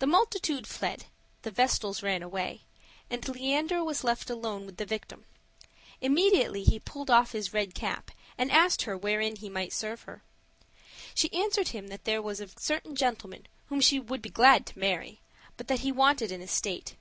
[0.00, 1.04] The multitude fled,
[1.42, 2.62] the vestals ran away,
[3.08, 5.24] and Leander was left alone with the victim;
[6.00, 10.24] immediately he pulled off his red cap and asked her wherein he might serve her.
[11.14, 14.78] She answered him that there was a certain gentleman whom she would be glad to
[14.80, 15.20] marry,
[15.56, 16.96] but that he wanted an estate.